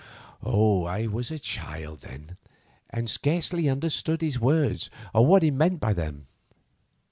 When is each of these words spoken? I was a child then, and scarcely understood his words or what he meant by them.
I 0.43 1.07
was 1.11 1.29
a 1.29 1.37
child 1.37 1.99
then, 1.99 2.37
and 2.89 3.07
scarcely 3.07 3.69
understood 3.69 4.21
his 4.21 4.39
words 4.39 4.89
or 5.13 5.23
what 5.27 5.43
he 5.43 5.51
meant 5.51 5.79
by 5.79 5.93
them. 5.93 6.25